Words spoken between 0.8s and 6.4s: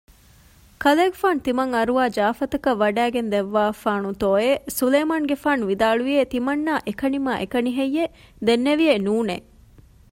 ކަލޭގެފާނު ތިމަން އަރުވާ ޖާފަތަކަށް ވަޑައިގެންދެއްވާފާނޫތޯއެވެ؟ ސުލައިމާނުގެފާނު ވިދާޅުވިއެވެ